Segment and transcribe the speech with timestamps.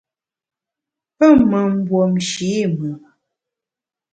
[1.17, 2.97] Pe me mbuomshe i mùn.